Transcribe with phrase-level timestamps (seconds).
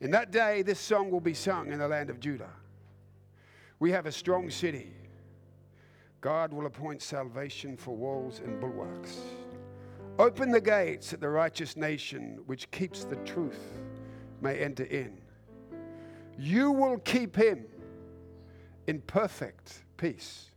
[0.00, 2.50] In that day, this song will be sung in the land of Judah.
[3.78, 4.92] We have a strong city.
[6.20, 9.18] God will appoint salvation for walls and bulwarks.
[10.18, 13.60] Open the gates that the righteous nation, which keeps the truth,
[14.40, 15.18] may enter in.
[16.38, 17.64] You will keep him
[18.86, 20.50] in perfect peace,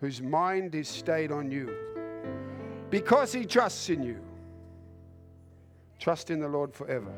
[0.00, 1.74] whose mind is stayed on you,
[2.90, 4.20] because he trusts in you.
[5.98, 7.12] Trust in the Lord forever.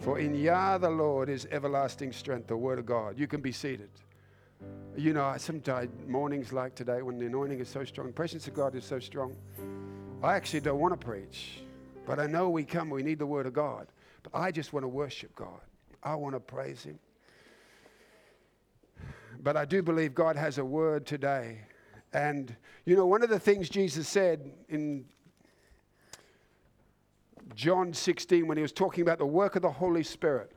[0.00, 3.18] For in Yah the Lord is everlasting strength, the word of God.
[3.18, 3.90] You can be seated.
[4.96, 8.54] You know, sometimes mornings like today when the anointing is so strong, the presence of
[8.54, 9.36] God is so strong.
[10.22, 11.60] I actually don't want to preach,
[12.06, 13.88] but I know we come, we need the word of God.
[14.22, 15.60] But I just want to worship God.
[16.02, 16.98] I want to praise Him.
[19.42, 21.60] But I do believe God has a word today.
[22.12, 22.54] And,
[22.84, 25.04] you know, one of the things Jesus said in
[27.56, 30.52] John 16 when he was talking about the work of the Holy Spirit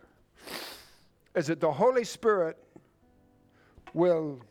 [1.34, 2.58] is that the Holy Spirit
[3.94, 4.42] will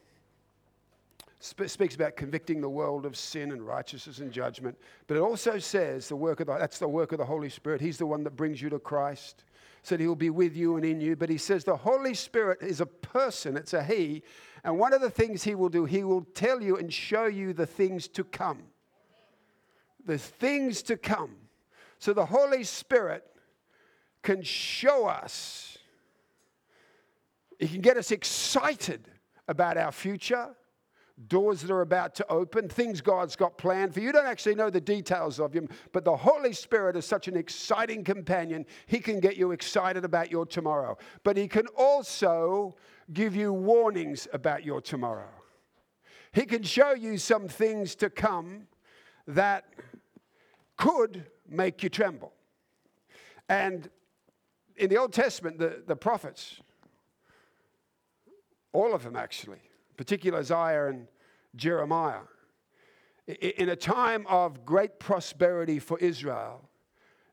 [1.44, 5.58] sp- speaks about convicting the world of sin and righteousness and judgment, but it also
[5.58, 7.82] says the work of the, that's the work of the Holy Spirit.
[7.82, 9.44] He's the one that brings you to Christ.
[9.82, 12.80] Said he'll be with you and in you, but he says the Holy Spirit is
[12.80, 14.22] a person, it's a he,
[14.64, 17.52] and one of the things he will do, he will tell you and show you
[17.52, 18.62] the things to come.
[20.06, 21.36] The things to come.
[21.98, 23.24] So the Holy Spirit
[24.22, 25.78] can show us,
[27.58, 29.10] He can get us excited
[29.48, 30.54] about our future,
[31.26, 34.12] doors that are about to open, things God's got planned for you.
[34.12, 38.04] Don't actually know the details of them, but the Holy Spirit is such an exciting
[38.04, 38.64] companion.
[38.86, 42.76] He can get you excited about your tomorrow, but He can also
[43.12, 45.30] give you warnings about your tomorrow.
[46.32, 48.68] He can show you some things to come
[49.26, 49.64] that
[50.76, 52.32] could make you tremble.
[53.48, 53.88] And
[54.76, 56.60] in the Old Testament, the, the prophets,
[58.72, 59.60] all of them actually,
[59.96, 61.08] particularly Isaiah and
[61.56, 62.20] Jeremiah,
[63.26, 66.68] in a time of great prosperity for Israel,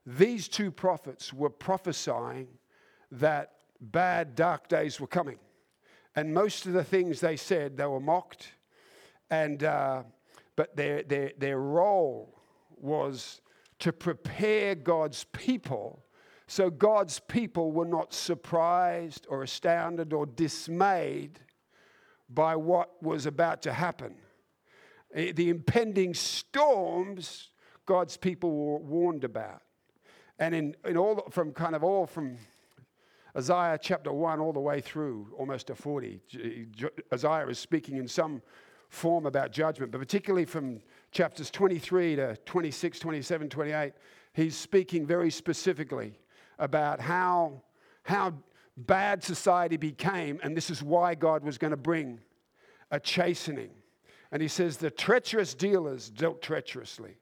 [0.04, 2.48] these two prophets were prophesying
[3.10, 5.38] that bad, dark days were coming.
[6.14, 8.52] And most of the things they said, they were mocked.
[9.30, 10.02] And, uh,
[10.54, 12.40] but their, their, their role
[12.76, 13.40] was
[13.78, 16.06] to prepare God's people
[16.48, 21.40] so God's people were not surprised or astounded or dismayed
[22.28, 24.14] by what was about to happen.
[25.14, 27.50] Eh, the impending storms
[27.84, 29.62] God's people were warned about.
[30.38, 32.36] And in, in all, from kind of all from
[33.36, 36.20] Isaiah chapter 1 all the way through, almost to 40,
[37.12, 38.42] Isaiah is speaking in some
[38.88, 40.80] form about judgment, but particularly from
[41.16, 43.92] chapters 23 to 26, 27, 28,
[44.34, 46.12] he's speaking very specifically
[46.58, 47.62] about how,
[48.02, 48.34] how
[48.76, 52.20] bad society became, and this is why God was going to bring
[52.90, 53.70] a chastening.
[54.30, 57.16] And he says, The treacherous dealers dealt treacherously.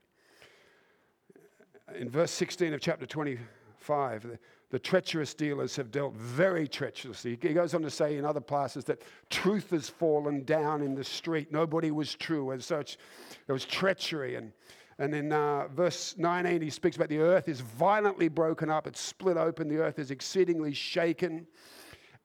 [1.96, 4.38] In verse 16 of chapter 25,
[4.74, 7.38] the, treacherous dealers have dealt very treacherously.
[7.40, 11.04] He goes on to say in other places that truth has fallen down in the
[11.04, 11.52] street.
[11.52, 12.52] Nobody was true.
[12.52, 12.98] As such,
[13.46, 14.34] there was treachery.
[14.34, 14.52] And,
[14.98, 19.00] and in uh, verse 19, he speaks about the earth is violently broken up, it's
[19.00, 21.46] split open, the earth is exceedingly shaken.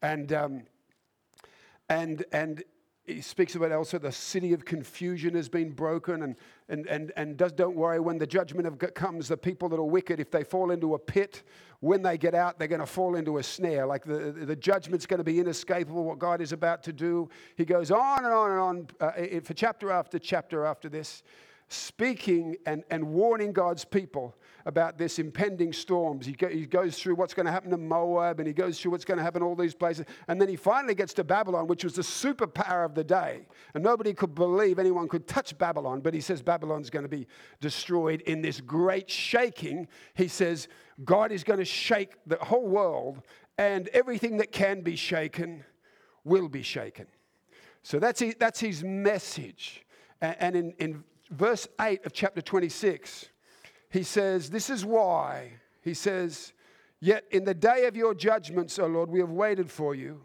[0.02, 0.64] And, um,
[1.90, 2.64] and, and
[3.10, 6.36] he speaks about also the city of confusion has been broken and,
[6.70, 9.84] and, and, and does, don't worry when the judgment of comes the people that are
[9.84, 11.44] wicked if they fall into a pit
[11.80, 13.86] when they get out they're going to fall into a snare.
[13.86, 17.30] Like the, the judgment's going to be inescapable what god is about to do.
[17.56, 21.24] He goes on and on and on uh, for chapter after chapter after this
[21.70, 26.26] speaking and, and warning God's people about this impending storms.
[26.26, 28.92] He, go, he goes through what's going to happen to Moab and he goes through
[28.92, 30.06] what's going to happen in all these places.
[30.28, 33.48] And then he finally gets to Babylon, which was the superpower of the day.
[33.74, 37.28] And nobody could believe anyone could touch Babylon, but he says Babylon's going to be
[37.62, 39.88] destroyed in this great shaking.
[40.16, 40.68] He says
[41.04, 43.22] God is going to shake the whole world
[43.58, 45.66] and everything that can be shaken
[46.24, 47.08] will be shaken.
[47.84, 49.86] So that's his, that's his message.
[50.22, 53.30] And in, in verse 8 of chapter 26,
[53.90, 55.54] he says, This is why.
[55.82, 56.54] He says,
[57.00, 60.22] Yet in the day of your judgments, O Lord, we have waited for you.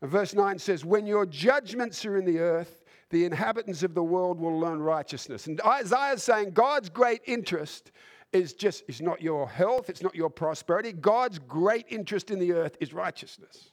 [0.00, 4.02] And verse 9 says, When your judgments are in the earth, the inhabitants of the
[4.02, 5.46] world will learn righteousness.
[5.46, 7.90] And Isaiah is saying God's great interest
[8.32, 10.92] is just, is not your health, it's not your prosperity.
[10.92, 13.70] God's great interest in the earth is righteousness.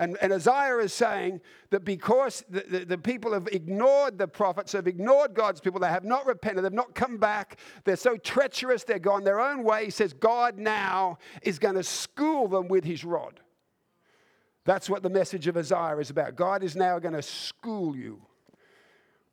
[0.00, 4.72] And, and Isaiah is saying that because the, the, the, people have ignored the prophets,
[4.72, 8.82] have ignored God's people, they have not repented, they've not come back, they're so treacherous,
[8.82, 9.84] they're gone their own way.
[9.84, 13.40] He says God now is going to school them with his rod.
[14.64, 16.34] That's what the message of Isaiah is about.
[16.34, 18.22] God is now going to school you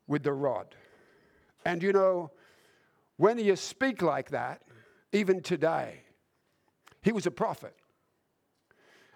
[0.06, 0.76] with the rod.
[1.64, 2.32] And you know,
[3.16, 4.64] when you speak like that,
[5.14, 6.02] even today,
[7.04, 7.74] he was a prophet.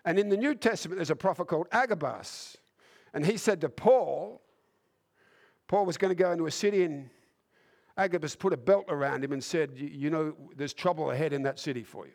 [0.05, 2.57] And in the New Testament, there's a prophet called Agabus.
[3.13, 4.41] And he said to Paul,
[5.67, 7.09] Paul was going to go into a city, and
[7.97, 11.59] Agabus put a belt around him and said, You know, there's trouble ahead in that
[11.59, 12.13] city for you.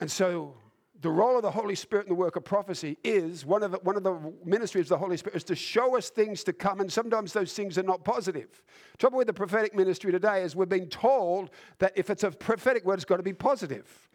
[0.00, 0.54] And so
[1.02, 3.78] the role of the Holy Spirit in the work of prophecy is one of the,
[3.78, 6.80] one of the ministries of the Holy Spirit is to show us things to come,
[6.80, 8.62] and sometimes those things are not positive.
[8.98, 12.84] Trouble with the prophetic ministry today is we're being told that if it's a prophetic
[12.84, 14.08] word, it's got to be positive.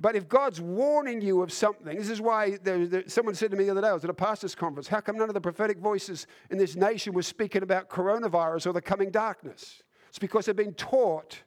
[0.00, 3.56] But if God's warning you of something, this is why there, there, someone said to
[3.56, 5.42] me the other day, I was at a pastor's conference, how come none of the
[5.42, 9.82] prophetic voices in this nation were speaking about coronavirus or the coming darkness?
[10.08, 11.42] It's because they've been taught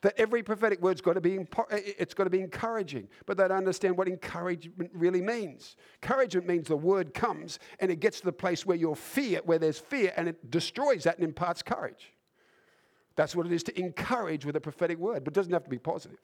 [0.00, 1.40] that every prophetic word's got to be
[1.70, 5.76] it's got to be encouraging, but they don't understand what encouragement really means.
[6.02, 9.58] Encouragement means the word comes and it gets to the place where you're fear, where
[9.58, 12.14] there's fear, and it destroys that and imparts courage.
[13.16, 15.70] That's what it is to encourage with a prophetic word, but it doesn't have to
[15.70, 16.18] be positive.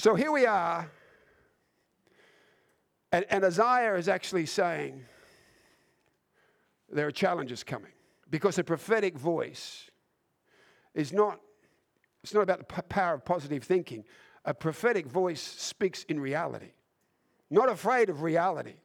[0.00, 0.90] So here we are,
[3.12, 5.04] and, and Isaiah is actually saying
[6.90, 7.92] there are challenges coming
[8.30, 9.90] because a prophetic voice
[10.94, 11.38] is not
[12.22, 14.04] it's not about the power of positive thinking.
[14.46, 16.72] A prophetic voice speaks in reality,
[17.50, 18.76] not afraid of reality.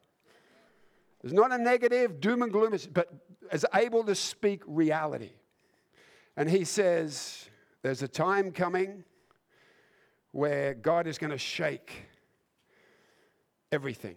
[1.24, 3.08] It's not a negative doom and gloom, but
[3.50, 5.32] is able to speak reality.
[6.36, 7.48] And he says,
[7.80, 9.04] There's a time coming
[10.36, 12.04] where God is going to shake
[13.72, 14.16] everything.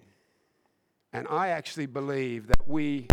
[1.14, 3.08] And I actually believe that we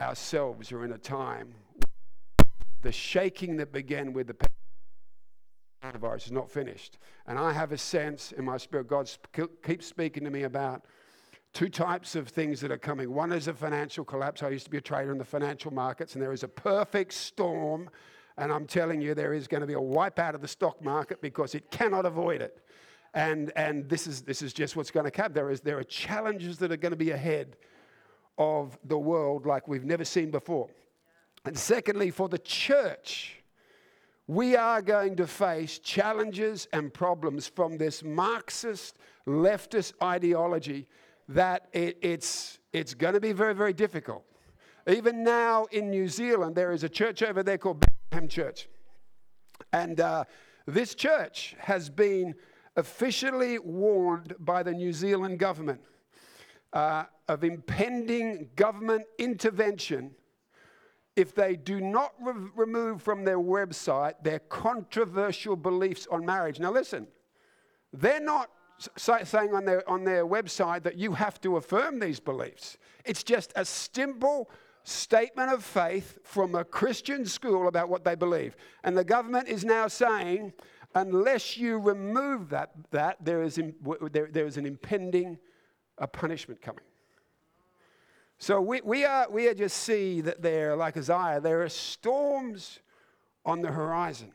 [0.00, 1.54] ourselves are in a time,
[2.82, 4.36] the shaking that began with the
[5.80, 6.98] coronavirus is not finished.
[7.28, 9.08] And I have a sense in my spirit, God
[9.62, 10.86] keeps speaking to me about
[11.52, 13.14] two types of things that are coming.
[13.14, 14.42] One is a financial collapse.
[14.42, 17.12] I used to be a trader in the financial markets, and there is a perfect
[17.12, 17.88] storm.
[18.36, 21.20] And I'm telling you, there is going to be a wipeout of the stock market
[21.20, 22.58] because it cannot avoid it.
[23.14, 25.32] And, and this, is, this is just what's going to come.
[25.32, 27.56] There, is, there are challenges that are going to be ahead
[28.38, 30.68] of the world like we've never seen before.
[31.44, 33.42] And secondly, for the church,
[34.26, 38.96] we are going to face challenges and problems from this Marxist
[39.26, 40.88] leftist ideology
[41.28, 44.24] that it, it's, it's going to be very, very difficult.
[44.88, 47.84] Even now in New Zealand, there is a church over there called
[48.28, 48.68] Church.
[49.72, 50.24] And uh,
[50.66, 52.34] this church has been
[52.76, 55.80] officially warned by the New Zealand government
[56.72, 60.12] uh, of impending government intervention
[61.16, 66.60] if they do not re- remove from their website their controversial beliefs on marriage.
[66.60, 67.08] Now, listen,
[67.92, 68.50] they're not
[68.96, 72.78] saying on their, on their website that you have to affirm these beliefs.
[73.04, 74.50] It's just a simple
[74.84, 78.56] statement of faith from a Christian school about what they believe.
[78.84, 80.52] And the government is now saying,
[80.94, 83.58] unless you remove that, that there, is,
[84.12, 85.38] there, there is an impending
[85.98, 86.84] a punishment coming.
[88.38, 92.80] So we, we, are, we are just see that there, like Isaiah, there are storms
[93.44, 94.32] on the horizon.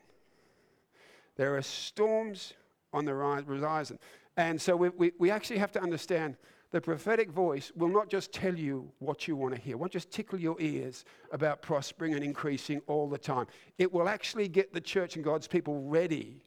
[1.36, 2.54] There are storms
[2.92, 4.00] on the horizon.
[4.36, 6.38] And so we, we, we actually have to understand
[6.72, 10.12] the prophetic voice will not just tell you what you want to hear, won't just
[10.12, 13.48] tickle your ears about prospering and increasing all the time.
[13.78, 16.44] It will actually get the church and God's people ready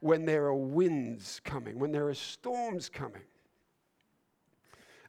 [0.00, 3.22] when there are winds coming, when there are storms coming.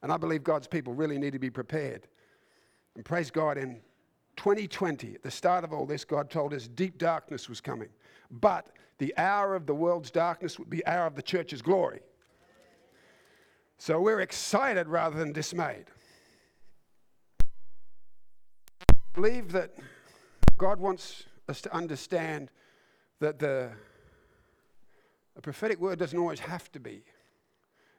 [0.01, 2.07] And I believe God's people really need to be prepared.
[2.95, 3.79] And praise God, in
[4.35, 7.89] 2020, at the start of all this, God told us deep darkness was coming.
[8.31, 12.01] But the hour of the world's darkness would be hour of the church's glory.
[13.81, 15.85] So we're excited rather than dismayed.
[18.91, 19.73] I believe that
[20.57, 22.51] God wants us to understand
[23.21, 23.71] that the
[25.37, 27.03] a prophetic word doesn't always have to be.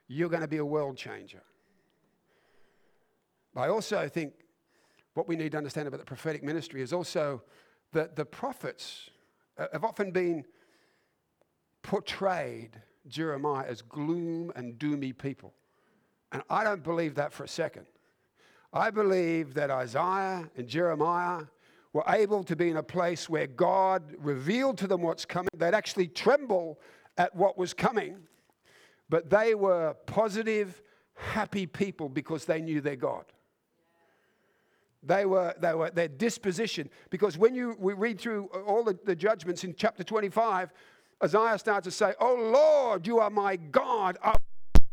[0.07, 1.43] You're going to be a world changer.
[3.55, 4.35] But I also think
[5.15, 7.43] what we need to understand about the prophetic ministry is also
[7.93, 9.09] that the prophets
[9.57, 10.45] uh, have often been
[11.81, 15.55] portrayed, Jeremiah, as gloom and doomy people.
[16.33, 17.87] And I don't believe that for a second.
[18.73, 21.43] I believe that Isaiah and Jeremiah
[21.93, 25.49] were able to be in a place where God revealed to them what's coming.
[25.57, 26.79] They'd actually tremble
[27.19, 28.19] at what was coming,
[29.09, 30.81] but they were positive,
[31.15, 33.25] happy people because they knew their God.
[35.03, 36.91] They were, they were their disposition.
[37.09, 40.73] Because when you we read through all the, the judgments in chapter 25,
[41.25, 44.19] Isaiah starts to say, Oh Lord, you are my God.
[44.23, 44.35] I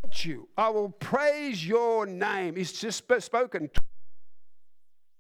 [0.08, 0.48] will you.
[0.58, 2.56] I will praise your name.
[2.56, 3.70] He's just spoken.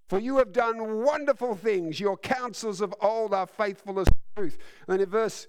[0.09, 1.99] For you have done wonderful things.
[1.99, 4.57] Your counsels of old are faithful as truth.
[4.87, 5.47] And in verse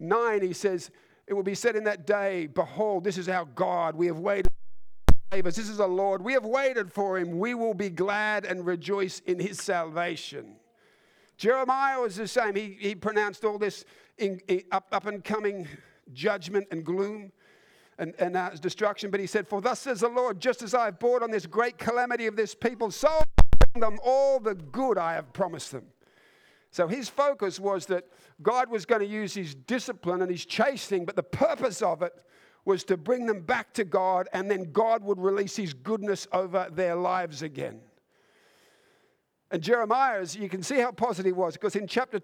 [0.00, 0.90] 9, he says,
[1.26, 3.96] It will be said in that day, Behold, this is our God.
[3.96, 4.50] We have waited
[5.32, 5.56] us.
[5.56, 6.22] This is the Lord.
[6.22, 7.38] We have waited for him.
[7.38, 10.56] We will be glad and rejoice in his salvation.
[11.36, 12.54] Jeremiah was the same.
[12.54, 13.84] He, he pronounced all this
[14.16, 15.68] in, in, up, up and coming
[16.12, 17.30] judgment and gloom
[17.98, 19.10] and, and uh, destruction.
[19.10, 21.46] But he said, For thus says the Lord, just as I have brought on this
[21.46, 23.24] great calamity of this people, so I
[23.72, 25.84] bring them all the good I have promised them.
[26.70, 28.04] So his focus was that
[28.42, 32.12] God was going to use his discipline and his chastening, but the purpose of it
[32.64, 36.68] was to bring them back to God, and then God would release his goodness over
[36.70, 37.80] their lives again.
[39.50, 42.20] And Jeremiah, as you can see how positive he was, because in chapter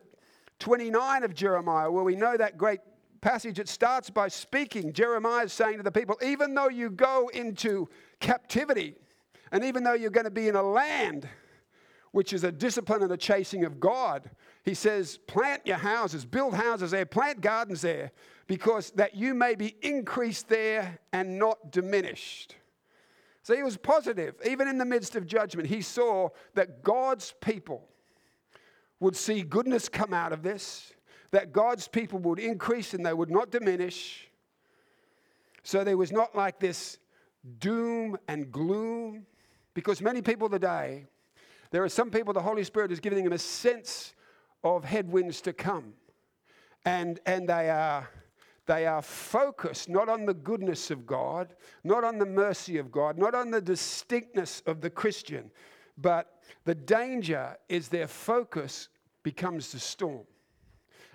[0.58, 2.80] 29 of Jeremiah, where we know that great
[3.24, 4.92] passage, it starts by speaking.
[4.92, 7.88] Jeremiah is saying to the people, even though you go into
[8.20, 8.96] captivity,
[9.50, 11.26] and even though you're going to be in a land
[12.12, 14.30] which is a discipline and a chasing of God,
[14.62, 18.12] he says, plant your houses, build houses there, plant gardens there,
[18.46, 22.56] because that you may be increased there and not diminished.
[23.42, 24.34] So he was positive.
[24.46, 27.88] Even in the midst of judgment, he saw that God's people
[29.00, 30.93] would see goodness come out of this,
[31.34, 34.28] that God's people would increase and they would not diminish.
[35.64, 36.98] So there was not like this
[37.58, 39.26] doom and gloom,
[39.74, 41.06] because many people today,
[41.72, 44.14] there are some people the Holy Spirit is giving them a sense
[44.62, 45.94] of headwinds to come.
[46.84, 48.08] And, and they are
[48.66, 53.18] they are focused not on the goodness of God, not on the mercy of God,
[53.18, 55.50] not on the distinctness of the Christian,
[55.98, 58.88] but the danger is their focus
[59.24, 60.24] becomes the storm.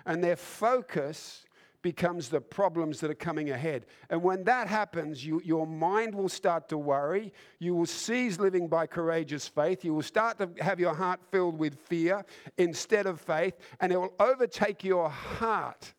[0.06, 1.44] And their focus
[1.82, 3.86] becomes the problems that are coming ahead.
[4.10, 7.32] And when that happens, you, your mind will start to worry.
[7.58, 9.84] You will cease living by courageous faith.
[9.84, 12.24] You will start to have your heart filled with fear
[12.58, 15.94] instead of faith, and it will overtake your heart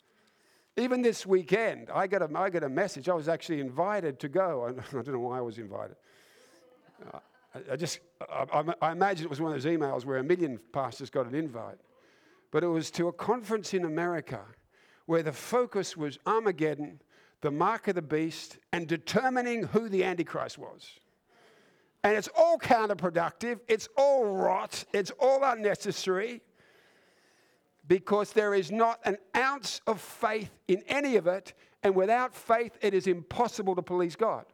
[0.77, 3.09] even this weekend, I got, a, I got a message.
[3.09, 4.73] I was actually invited to go.
[4.91, 5.95] I, don't know why I was invited.
[7.13, 7.19] Uh,
[7.53, 10.59] I, I, just, I, I imagine it was one of those emails where a million
[10.71, 11.77] pastors got an invite.
[12.51, 14.41] But it was to a conference in America
[15.05, 17.01] where the focus was Armageddon,
[17.41, 20.99] the mark of the beast, and determining who the Antichrist was.
[22.03, 26.41] And it's all counterproductive, it's all rot, it's all unnecessary
[27.87, 31.53] because there is not an ounce of faith in any of it,
[31.83, 34.45] and without faith, it is impossible to please God.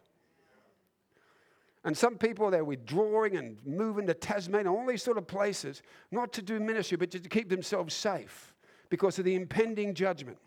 [1.83, 5.81] And some people, they're withdrawing and moving to Tasmania, all these sort of places,
[6.11, 8.53] not to do ministry, but to keep themselves safe
[8.89, 10.37] because of the impending judgment.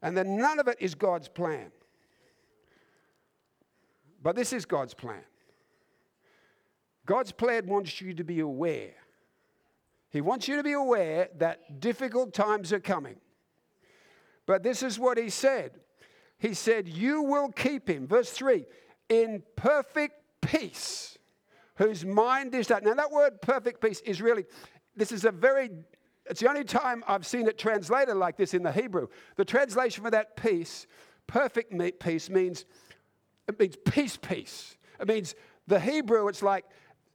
[0.00, 1.70] And then none of it is God's plan.
[4.22, 5.22] But this is God's plan.
[7.06, 8.94] God's plan wants you to be aware
[10.12, 13.16] he wants you to be aware that difficult times are coming.
[14.44, 15.72] But this is what he said
[16.38, 18.66] He said, You will keep him, verse 3,
[19.08, 21.16] in perfect peace,
[21.76, 22.84] whose mind is that.
[22.84, 24.44] Now, that word perfect peace is really,
[24.94, 25.70] this is a very,
[26.26, 29.08] it's the only time I've seen it translated like this in the Hebrew.
[29.36, 30.86] The translation for that peace,
[31.26, 32.66] perfect peace, means,
[33.48, 34.76] it means peace, peace.
[35.00, 35.34] It means
[35.66, 36.66] the Hebrew, it's like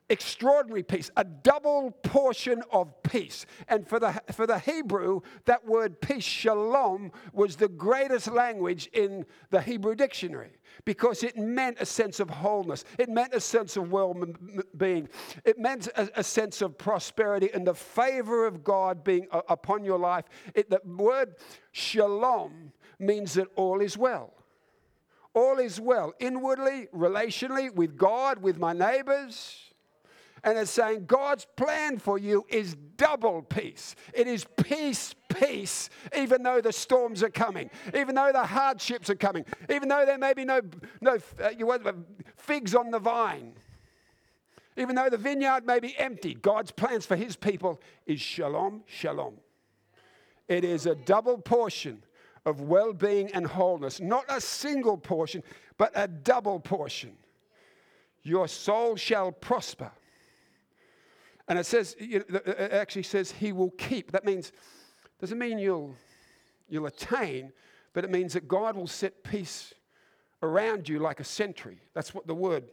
[0.09, 3.45] extraordinary peace, a double portion of peace.
[3.67, 9.25] And for the, for the Hebrew, that word peace, shalom, was the greatest language in
[9.49, 10.51] the Hebrew dictionary
[10.85, 12.85] because it meant a sense of wholeness.
[12.97, 14.15] It meant a sense of well
[14.77, 15.09] being.
[15.45, 19.83] It meant a, a, sense of prosperity and the favor of God being a, upon
[19.83, 20.25] your life.
[20.53, 21.35] It, the word
[21.71, 24.33] shalom means that all is well.
[25.33, 29.66] All is well, inwardly, relationally, with God, with my neighbors
[30.47, 33.97] and it's saying God's plan for you is double peace.
[34.13, 39.15] It is peace, peace, even though the storms are coming, even though the hardships are
[39.15, 40.61] coming, even though there may be no,
[41.01, 41.91] no uh,
[42.37, 43.55] figs on the vine.
[44.77, 49.33] Even though the vineyard may be empty, God's plans for his people is shalom, shalom.
[50.47, 52.03] It is a double portion
[52.45, 55.43] of well being and wholeness, not a single portion,
[55.77, 57.17] but a double portion.
[58.23, 59.91] Your soul shall prosper.
[61.47, 62.29] And it says, it
[62.73, 64.11] actually says he will keep.
[64.11, 64.51] That means,
[65.19, 65.95] doesn't mean you'll,
[66.67, 67.53] you'll attain,
[67.93, 69.73] but it means that God will set peace
[70.43, 71.79] around you like a sentry.
[71.93, 72.65] That's what the word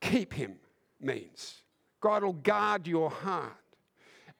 [0.00, 0.56] keep him
[1.00, 1.62] means.
[2.00, 3.52] God will guard your heart.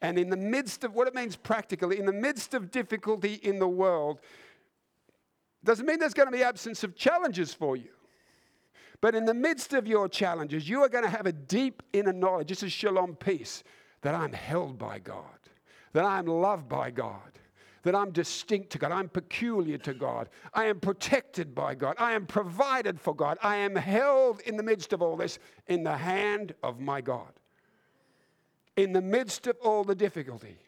[0.03, 3.59] And in the midst of what it means practically, in the midst of difficulty in
[3.59, 4.21] the world,
[5.63, 7.91] doesn't mean there's going to be absence of challenges for you.
[9.01, 12.13] But in the midst of your challenges, you are going to have a deep inner
[12.13, 12.49] knowledge.
[12.49, 13.65] This is shalom peace
[14.03, 15.25] that I'm held by God,
[15.93, 17.39] that I'm loved by God,
[17.83, 22.13] that I'm distinct to God, I'm peculiar to God, I am protected by God, I
[22.13, 25.97] am provided for God, I am held in the midst of all this in the
[25.97, 27.33] hand of my God.
[28.77, 30.59] In the midst of all the difficulty.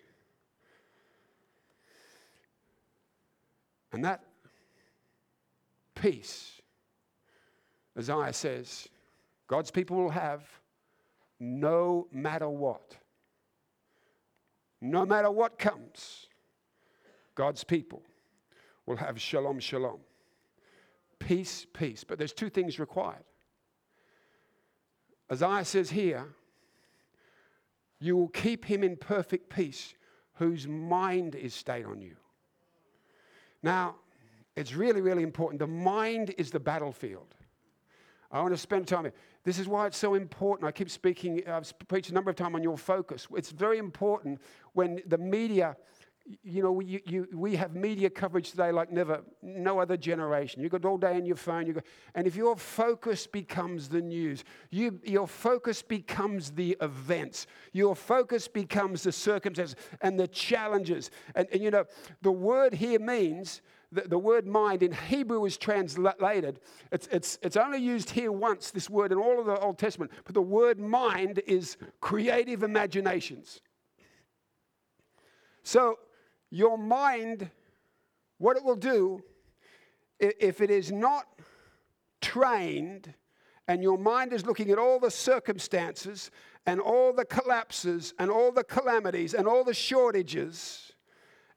[3.93, 4.25] And that
[5.95, 6.62] peace,
[7.99, 8.89] Isaiah says,
[9.49, 10.45] God's people will have
[11.39, 12.97] no matter what.
[14.81, 16.27] No matter what comes,
[17.35, 18.03] God's people
[18.87, 20.01] will have shalom, shalom.
[21.19, 22.03] Peace, peace.
[22.03, 23.25] But there's two things required.
[25.31, 26.27] Isaiah says here,
[28.01, 29.95] you will keep him in perfect peace
[30.35, 32.17] whose mind is stayed on you.
[33.63, 33.97] Now,
[34.57, 35.61] it's really, really important.
[35.61, 37.35] The mind is the battlefield.
[38.33, 39.13] I want to spend time.
[39.45, 40.67] This is why it's so important.
[40.67, 43.29] I keep speaking, uh, I've preached a number of times on your focus.
[43.37, 44.41] It's very important
[44.73, 45.77] when the media,
[46.43, 50.63] you know, you, we have media coverage today like never, no other generation.
[50.63, 51.81] You've got all day on your phone, you go,
[52.15, 58.49] and if your focus becomes the news, you, your focus becomes the events, your focus
[58.49, 61.11] becomes the circumstances and the challenges.
[61.35, 61.85] And, and you know,
[62.23, 63.61] the word here means
[63.93, 66.61] the, the word mind in Hebrew is translated.
[66.91, 70.11] It's, it's, it's only used here once, this word, in all of the Old Testament.
[70.25, 73.61] But the word mind is creative imaginations.
[75.63, 75.99] So,
[76.51, 77.51] your mind,
[78.39, 79.23] what it will do,
[80.19, 81.27] if it is not
[82.21, 83.15] trained,
[83.69, 86.31] and your mind is looking at all the circumstances
[86.67, 90.93] and all the collapses and all the calamities and all the shortages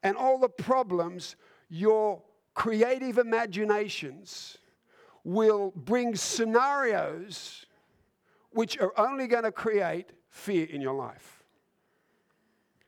[0.04, 1.36] and all the problems,
[1.69, 2.22] your
[2.53, 4.57] creative imaginations
[5.24, 7.66] will bring scenarios
[8.51, 11.44] which are only going to create fear in your life.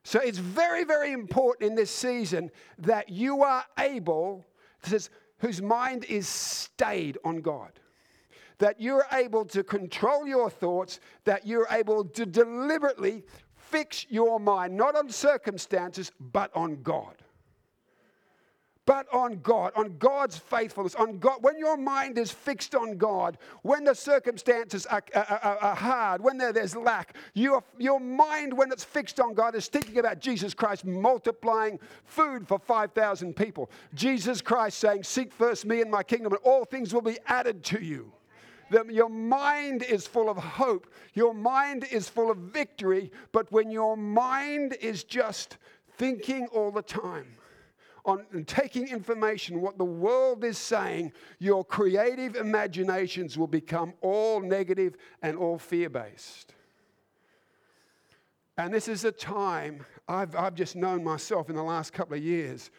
[0.04, 4.45] So it's very, very important in this season that you are able,
[4.82, 7.71] says, whose mind is stayed on God.
[8.60, 13.23] That you're able to control your thoughts, that you're able to deliberately
[13.56, 17.15] fix your mind, not on circumstances, but on God
[18.88, 21.39] but on God, on God's faithfulness, on God.
[21.41, 26.38] When your mind is fixed on God, when the circumstances are, are, are hard, when
[26.38, 30.54] there, there's lack, your, your mind, when it's fixed on God, is thinking about Jesus
[30.54, 33.69] Christ multiplying food for 5,000 people.
[33.93, 37.65] Jesus Christ saying, Seek first me and my kingdom, and all things will be added
[37.65, 38.13] to you.
[38.89, 43.97] Your mind is full of hope, your mind is full of victory, but when your
[43.97, 45.58] mind is just
[45.97, 47.28] thinking all the time,
[48.08, 54.96] on taking information, what the world is saying, your creative imaginations will become all negative
[55.22, 56.54] and all fear based.
[58.58, 62.24] And this is a time I've, I've just known myself in the last couple of
[62.24, 62.72] years,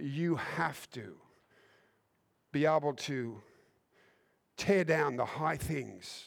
[0.00, 1.14] you have to
[2.50, 3.40] be able to
[4.56, 6.24] tear down the high things.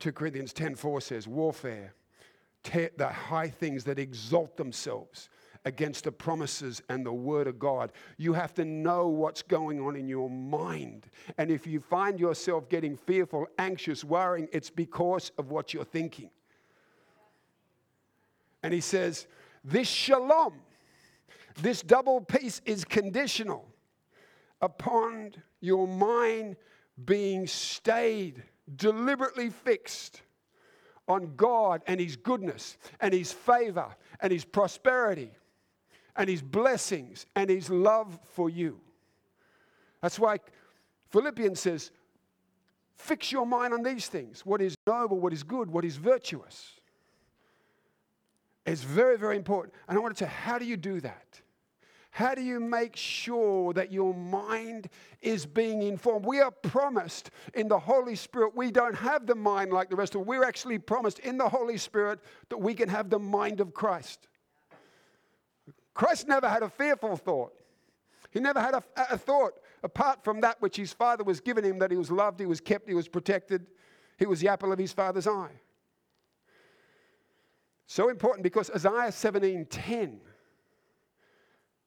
[0.00, 1.94] 2 Corinthians 10:4 says, warfare,
[2.62, 5.30] tear the high things that exalt themselves
[5.68, 7.92] against the promises and the word of God.
[8.16, 11.06] You have to know what's going on in your mind.
[11.36, 16.30] And if you find yourself getting fearful, anxious, worrying, it's because of what you're thinking.
[18.62, 19.26] And he says,
[19.62, 20.54] This shalom,
[21.60, 23.68] this double peace is conditional
[24.62, 26.56] upon your mind
[27.04, 28.42] being stayed,
[28.74, 30.22] deliberately fixed
[31.06, 35.30] on God and His goodness and His favor and His prosperity
[36.18, 38.80] and his blessings and his love for you.
[40.02, 40.40] That's why
[41.10, 41.92] Philippians says,
[42.96, 46.74] fix your mind on these things what is noble, what is good, what is virtuous.
[48.66, 49.74] It's very, very important.
[49.88, 51.40] And I want to say, how do you do that?
[52.10, 54.88] How do you make sure that your mind
[55.22, 56.26] is being informed?
[56.26, 60.16] We are promised in the Holy Spirit, we don't have the mind like the rest
[60.16, 60.26] of.
[60.26, 64.26] We're actually promised in the Holy Spirit that we can have the mind of Christ.
[65.98, 67.52] Christ never had a fearful thought.
[68.30, 71.80] He never had a, a, thought apart from that which his father was given him
[71.80, 73.66] that he was loved, he was kept, he was protected,
[74.16, 75.60] he was the apple of his father's eye.
[77.88, 80.20] So important because Isaiah 17:10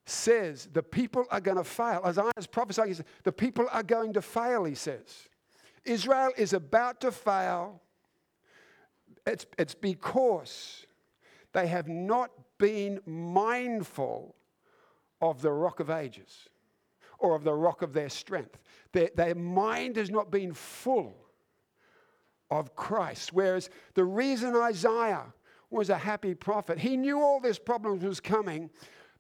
[0.06, 2.02] says the people are going to fail.
[2.04, 5.30] Isaiah's prophesying, he says, the people are going to fail, he says.
[5.86, 7.82] Israel is about to fail.
[9.26, 10.86] It's, it's because
[11.54, 14.36] they have not been mindful
[15.19, 16.47] of the rock of ages
[17.17, 18.60] or of the rock of their strength.
[18.93, 21.15] Their, their mind has not been full
[22.52, 23.34] of Christ.
[23.34, 25.34] Whereas the reason Isaiah
[25.71, 28.69] was a happy prophet, he knew all this problem was coming,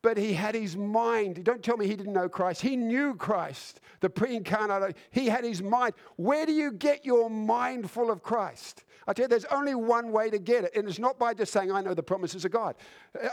[0.01, 1.43] but he had his mind.
[1.43, 2.61] Don't tell me he didn't know Christ.
[2.61, 4.95] He knew Christ, the pre incarnate.
[5.11, 5.93] He had his mind.
[6.15, 8.83] Where do you get your mind full of Christ?
[9.07, 11.51] I tell you, there's only one way to get it, and it's not by just
[11.51, 12.75] saying, I know the promises of God.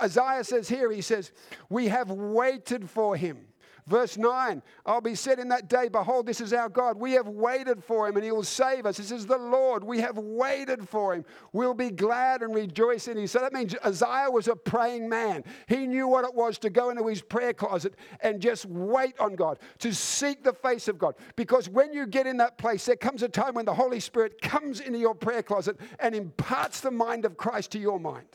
[0.02, 1.32] Isaiah says here, he says,
[1.68, 3.46] We have waited for him.
[3.88, 6.98] Verse 9, I'll be said in that day, Behold, this is our God.
[6.98, 8.98] We have waited for him and he will save us.
[8.98, 9.82] This is the Lord.
[9.82, 11.24] We have waited for him.
[11.54, 13.26] We'll be glad and rejoice in him.
[13.26, 15.42] So that means Isaiah was a praying man.
[15.68, 19.34] He knew what it was to go into his prayer closet and just wait on
[19.36, 21.14] God, to seek the face of God.
[21.34, 24.42] Because when you get in that place, there comes a time when the Holy Spirit
[24.42, 28.28] comes into your prayer closet and imparts the mind of Christ to your mind.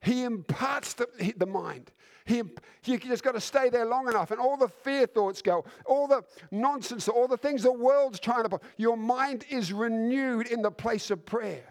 [0.00, 1.06] He imparts the,
[1.36, 1.92] the mind.
[2.26, 2.50] You
[2.84, 6.22] just got to stay there long enough, and all the fear thoughts go, all the
[6.50, 8.48] nonsense, all the things the world's trying to.
[8.48, 8.62] Put.
[8.76, 11.64] Your mind is renewed in the place of prayer.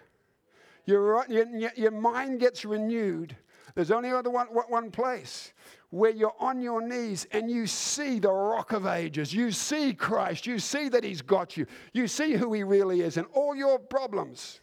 [0.85, 3.35] Your, your, your mind gets renewed.
[3.75, 5.53] There's only other one, one place
[5.91, 9.33] where you're on your knees and you see the rock of ages.
[9.33, 10.47] You see Christ.
[10.47, 11.65] You see that He's got you.
[11.93, 14.61] You see who He really is, and all your problems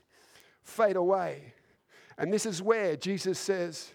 [0.63, 1.55] fade away.
[2.19, 3.93] And this is where Jesus says,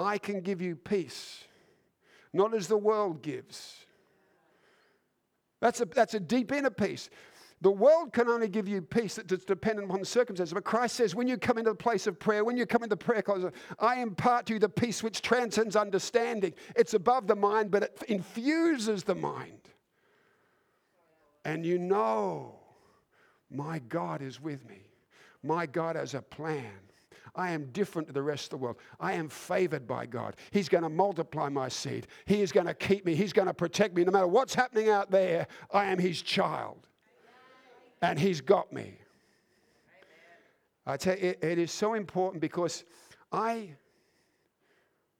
[0.00, 1.44] I can give you peace,
[2.32, 3.76] not as the world gives.
[5.60, 7.10] That's a, that's a deep inner peace.
[7.62, 10.54] The world can only give you peace that's dependent upon the circumstances.
[10.54, 12.96] But Christ says, when you come into the place of prayer, when you come into
[12.96, 16.54] the prayer closet, I impart to you the peace which transcends understanding.
[16.74, 19.60] It's above the mind, but it infuses the mind.
[21.44, 22.54] And you know,
[23.50, 24.80] my God is with me.
[25.42, 26.72] My God has a plan.
[27.34, 28.76] I am different to the rest of the world.
[28.98, 30.36] I am favored by God.
[30.50, 32.06] He's going to multiply my seed.
[32.26, 33.14] He is going to keep me.
[33.14, 34.04] He's going to protect me.
[34.04, 36.86] No matter what's happening out there, I am His child.
[38.02, 38.94] And He's got me.
[40.86, 42.84] I tell you, it, it is so important because
[43.30, 43.70] I,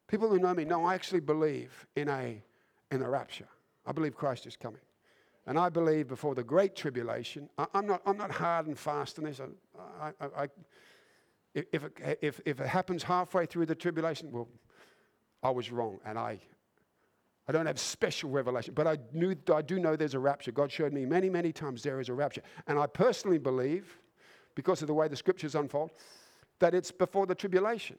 [0.08, 2.42] people who know me know I actually believe in a,
[2.90, 3.48] in a rapture.
[3.86, 4.80] I believe Christ is coming.
[5.46, 9.18] And I believe before the great tribulation, I, am not, I'm not hard and fast
[9.18, 9.40] in this.
[9.40, 10.48] I, I, I
[11.54, 14.48] if it, if, if it happens halfway through the tribulation, well,
[15.42, 15.98] I was wrong.
[16.04, 16.38] And I,
[17.48, 20.52] I don't have special revelation, but I, knew, I do know there's a rapture.
[20.52, 22.42] God showed me many, many times there is a rapture.
[22.66, 23.98] And I personally believe,
[24.54, 25.90] because of the way the scriptures unfold,
[26.60, 27.96] that it's before the tribulation.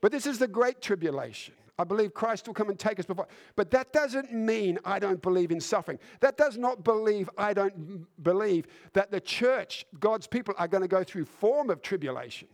[0.00, 1.54] But this is the great tribulation.
[1.78, 3.26] I believe Christ will come and take us before.
[3.56, 5.98] But that doesn't mean I don't believe in suffering.
[6.20, 10.88] That does not believe I don't believe that the church, God's people, are going to
[10.88, 12.48] go through form of tribulation.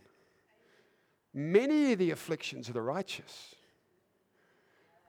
[1.33, 3.55] Many of the afflictions of the righteous.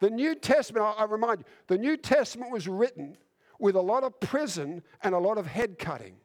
[0.01, 3.17] The New Testament, I remind you, the New Testament was written
[3.59, 6.17] with a lot of prison and a lot of head cutting.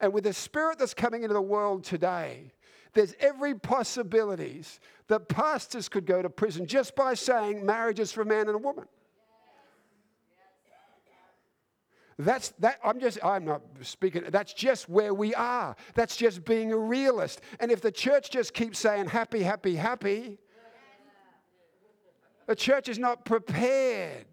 [0.00, 2.52] And with the spirit that's coming into the world today,
[2.92, 8.22] there's every possibilities that pastors could go to prison just by saying marriage is for
[8.22, 8.86] a man and a woman.
[12.18, 15.76] That's that I'm just I'm not speaking that's just where we are.
[15.94, 17.42] That's just being a realist.
[17.60, 20.38] And if the church just keeps saying happy happy happy
[22.46, 24.26] the church is not prepared.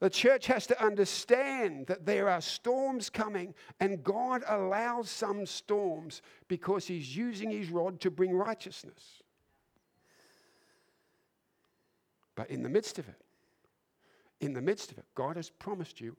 [0.00, 6.22] The church has to understand that there are storms coming, and God allows some storms
[6.46, 9.22] because He's using His rod to bring righteousness.
[12.36, 13.20] But in the midst of it,
[14.40, 16.16] in the midst of it, God has promised you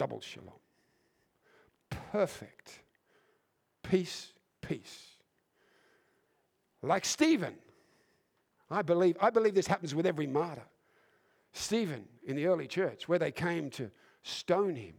[0.00, 0.54] double shalom.
[2.10, 2.80] Perfect.
[3.82, 4.32] Peace,
[4.62, 5.08] peace.
[6.80, 7.52] Like Stephen.
[8.70, 10.64] I believe, I believe this happens with every martyr.
[11.52, 13.90] Stephen in the early church, where they came to
[14.22, 14.94] stone him,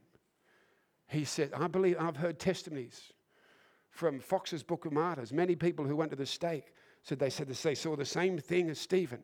[1.07, 3.11] he said, I believe, I've heard testimonies
[3.89, 5.33] from Foxe's Book of Martyrs.
[5.33, 8.69] Many people who went to the stake said they said they saw the same thing
[8.69, 9.23] as Stephen,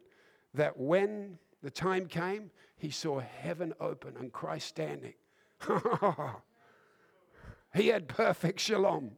[0.55, 5.13] that when the time came, he saw heaven open and Christ standing
[7.73, 9.11] he had perfect shalom,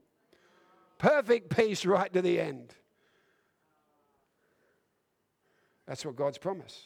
[0.98, 2.74] perfect peace right to the end.
[5.88, 6.84] That's what God's promise.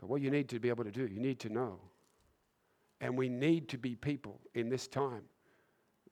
[0.00, 1.78] But what you need to be able to do, you need to know.
[3.02, 5.24] And we need to be people in this time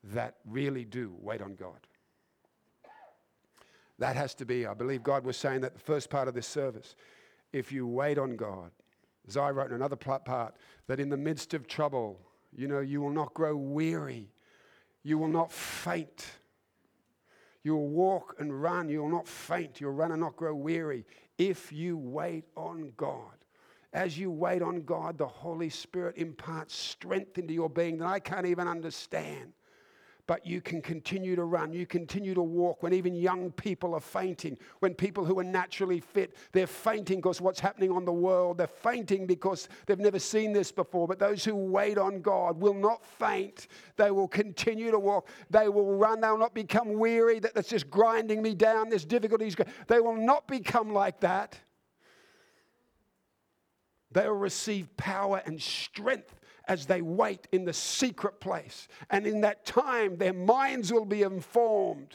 [0.03, 1.87] that really do wait on God.
[3.99, 6.47] That has to be, I believe God was saying that the first part of this
[6.47, 6.95] service.
[7.51, 8.71] If you wait on God,
[9.27, 10.55] as I wrote in another part,
[10.87, 12.19] that in the midst of trouble,
[12.55, 14.31] you know, you will not grow weary,
[15.03, 16.25] you will not faint.
[17.61, 21.05] You will walk and run, you will not faint, you'll run and not grow weary
[21.37, 23.33] if you wait on God.
[23.91, 28.19] As you wait on God, the Holy Spirit imparts strength into your being that I
[28.19, 29.51] can't even understand
[30.29, 33.99] but you can continue to run, you continue to walk when even young people are
[33.99, 38.59] fainting, when people who are naturally fit, they're fainting because what's happening on the world,
[38.59, 41.07] they're fainting because they've never seen this before.
[41.07, 43.65] But those who wait on God will not faint,
[43.97, 47.89] they will continue to walk, they will run, they'll not become weary, that that's just
[47.89, 49.51] grinding me down, this difficulty.
[49.87, 51.57] They will not become like that.
[54.11, 56.38] They will receive power and strength
[56.69, 58.87] as they wait in the secret place.
[59.09, 62.13] And in that time, their minds will be informed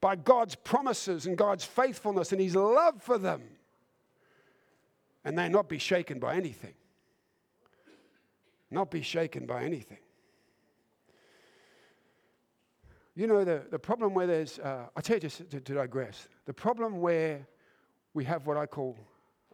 [0.00, 3.42] by God's promises and God's faithfulness and His love for them.
[5.24, 6.74] And they not be shaken by anything.
[8.70, 9.98] Not be shaken by anything.
[13.14, 16.28] You know, the, the problem where there's, uh, I tell you just to, to digress,
[16.44, 17.46] the problem where
[18.14, 18.98] we have what I call,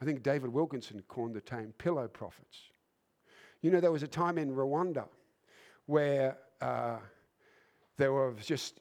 [0.01, 2.72] I think David Wilkerson coined the term pillow prophets.
[3.63, 5.07] You know, there was a time in Rwanda
[5.87, 6.99] where uh,
[7.97, 8.81] there was just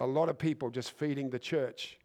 [0.00, 1.98] a lot of people just feeding the church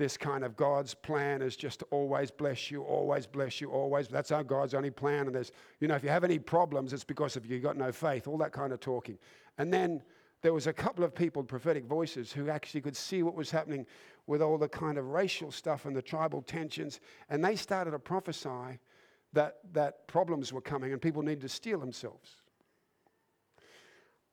[0.00, 4.08] this kind of God's plan is just to always bless you, always bless you, always.
[4.08, 5.26] That's our God's only plan.
[5.26, 7.92] And there's, you know, if you have any problems, it's because of you got no
[7.92, 9.18] faith, all that kind of talking.
[9.58, 10.02] And then
[10.40, 13.84] there was a couple of people, prophetic voices, who actually could see what was happening
[14.26, 17.00] with all the kind of racial stuff and the tribal tensions.
[17.28, 18.78] And they started to prophesy
[19.32, 22.36] that, that problems were coming and people needed to steel themselves.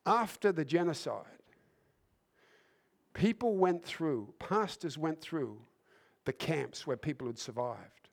[0.06, 1.24] After the genocide,
[3.12, 5.60] people went through, pastors went through
[6.24, 8.08] the camps where people had survived.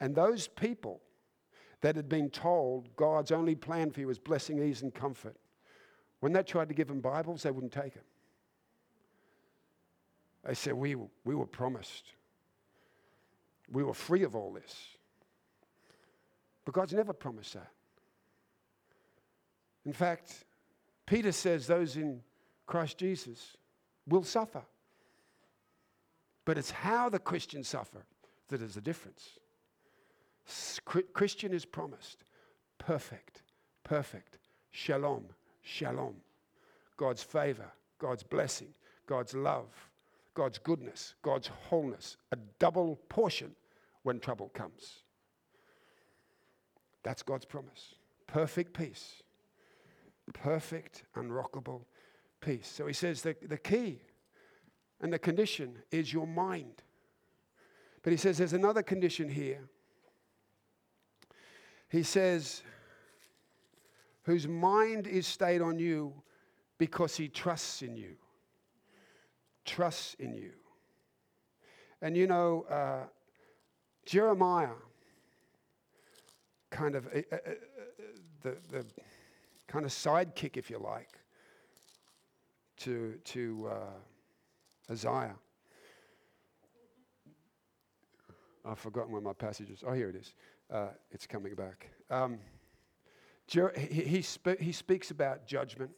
[0.00, 1.00] And those people
[1.82, 5.36] that had been told God's only plan for you was blessing, ease, and comfort,
[6.20, 8.04] when they tried to give them Bibles, they wouldn't take them.
[10.44, 12.12] They said, We, we were promised.
[13.70, 14.98] We were free of all this.
[16.64, 17.70] But God's never promised that.
[19.84, 20.44] In fact,
[21.06, 22.20] Peter says those in
[22.66, 23.56] Christ Jesus
[24.06, 24.62] will suffer.
[26.44, 28.04] But it's how the Christians suffer
[28.48, 29.38] that is the difference.
[31.12, 32.24] Christian is promised
[32.78, 33.42] perfect,
[33.84, 34.38] perfect,
[34.70, 35.26] shalom,
[35.62, 36.16] shalom.
[36.96, 38.74] God's favor, God's blessing,
[39.06, 39.68] God's love,
[40.34, 43.54] God's goodness, God's wholeness, a double portion
[44.02, 45.02] when trouble comes.
[47.02, 47.94] That's God's promise.
[48.26, 49.22] Perfect peace.
[50.32, 51.82] Perfect, unrockable
[52.40, 52.68] peace.
[52.68, 54.00] So he says the, the key
[55.00, 56.82] and the condition is your mind.
[58.02, 59.68] But he says there's another condition here.
[61.88, 62.62] He says,
[64.22, 66.12] whose mind is stayed on you
[66.78, 68.16] because he trusts in you.
[69.64, 70.52] Trusts in you.
[72.00, 73.06] And you know, uh,
[74.06, 74.68] Jeremiah
[76.70, 77.50] kind of uh, uh, uh,
[78.42, 78.86] the, the
[79.66, 81.18] kind of sidekick, if you like,
[82.78, 85.36] to, to uh, Isaiah.
[88.64, 89.82] I've forgotten where my passage is.
[89.86, 90.34] Oh, here it is.
[90.70, 91.88] Uh, it's coming back.
[92.10, 92.38] Um,
[93.46, 94.24] he, he,
[94.60, 95.90] he, speaks about judgment.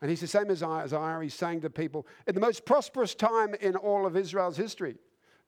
[0.00, 1.18] And he's the same as Isaiah.
[1.22, 4.96] He's saying to people, in the most prosperous time in all of Israel's history,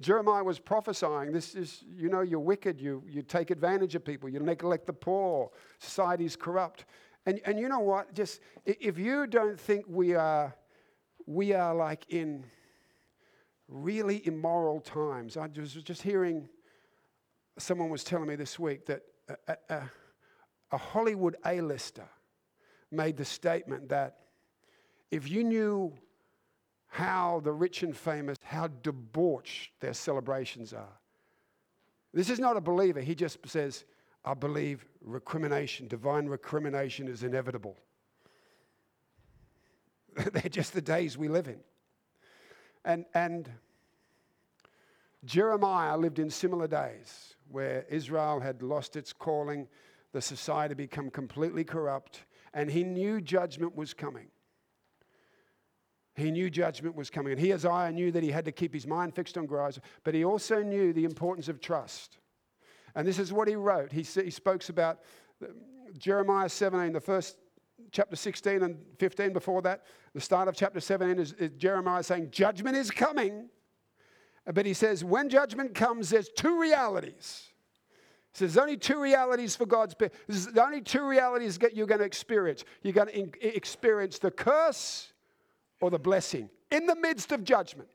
[0.01, 4.29] Jeremiah was prophesying this is, you know, you're wicked, you, you take advantage of people,
[4.29, 6.85] you neglect the poor, society's corrupt.
[7.25, 8.15] And, and you know what?
[8.15, 10.55] Just if you don't think we are,
[11.27, 12.45] we are like in
[13.69, 16.49] really immoral times, I was just hearing
[17.59, 19.03] someone was telling me this week that
[19.49, 19.83] a, a,
[20.73, 22.09] a Hollywood A-lister
[22.91, 24.19] made the statement that
[25.11, 25.93] if you knew
[26.97, 30.99] how the rich and famous, how debauched their celebrations are.
[32.15, 33.03] This is not a believer.
[33.03, 33.85] He just says,
[34.25, 37.77] I believe recrimination, divine recrimination is inevitable.
[40.33, 41.61] They're just the days we live in.
[42.87, 43.51] And, and
[45.27, 49.69] Jeremiah lived in similar days where Israel had lost its calling,
[50.13, 52.23] the society become completely corrupt,
[52.55, 54.29] and he knew judgment was coming.
[56.17, 57.33] He knew judgment was coming.
[57.33, 60.15] And he, Isaiah, knew that he had to keep his mind fixed on Christ, but
[60.15, 62.19] he also knew the importance of trust.
[62.95, 63.93] And this is what he wrote.
[63.93, 65.01] He, he spoke about
[65.43, 65.49] uh,
[65.99, 67.37] Jeremiah 17, the first
[67.93, 69.85] chapter 16 and 15 before that.
[70.15, 73.51] The start of chapter 17 is, is Jeremiah saying, Judgment is coming.
[74.53, 77.49] But he says, when judgment comes, there's two realities.
[78.33, 80.17] Says, there's only two realities for God's people.
[80.29, 82.65] There's only two realities that you're going to experience.
[82.83, 85.13] You're going to experience the curse
[85.81, 87.89] or the blessing in the midst of judgment.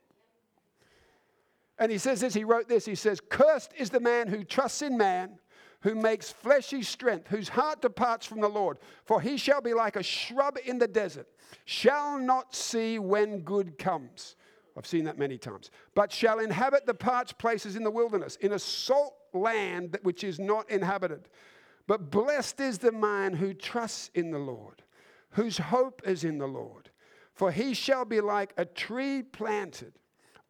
[1.77, 4.83] And he says this, he wrote this, he says, Cursed is the man who trusts
[4.83, 5.39] in man,
[5.81, 8.77] who makes fleshy strength, whose heart departs from the Lord.
[9.05, 11.27] For he shall be like a shrub in the desert,
[11.65, 14.35] shall not see when good comes.
[14.77, 15.71] I've seen that many times.
[15.95, 20.39] But shall inhabit the parched places in the wilderness, in a salt land which is
[20.39, 21.29] not inhabited.
[21.87, 24.83] But blessed is the man who trusts in the Lord,
[25.31, 26.90] whose hope is in the Lord.
[27.33, 29.93] For he shall be like a tree planted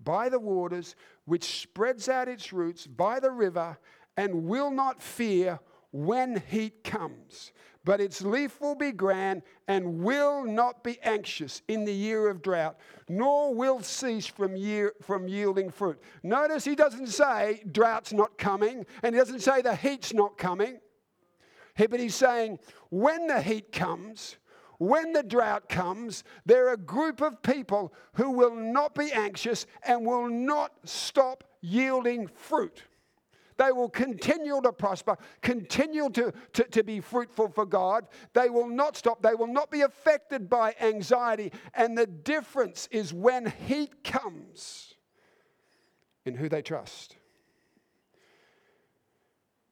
[0.03, 3.77] by the waters, which spreads out its roots by the river,
[4.17, 5.59] and will not fear
[5.91, 7.51] when heat comes.
[7.83, 12.41] But its leaf will be grand and will not be anxious in the year of
[12.41, 12.77] drought,
[13.09, 15.99] nor will cease from, year, from yielding fruit.
[16.21, 20.79] Notice he doesn't say drought's not coming, and he doesn't say the heat's not coming.
[21.75, 24.35] But he's saying when the heat comes,
[24.81, 29.67] when the drought comes, there are a group of people who will not be anxious
[29.85, 32.81] and will not stop yielding fruit.
[33.57, 38.07] They will continue to prosper, continue to, to, to be fruitful for God.
[38.33, 39.21] They will not stop.
[39.21, 41.51] They will not be affected by anxiety.
[41.75, 44.95] And the difference is when heat comes
[46.25, 47.17] in who they trust.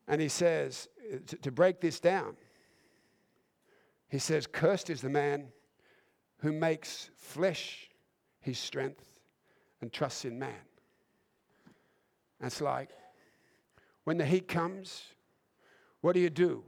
[0.08, 0.88] And he says,
[1.26, 2.36] to, to break this down,
[4.10, 5.48] he says, Cursed is the man
[6.40, 7.90] who makes flesh
[8.40, 9.20] his strength
[9.82, 10.54] and trusts in man.
[12.42, 12.90] It's like
[14.06, 15.04] when the heat comes,
[16.02, 16.64] what do you do?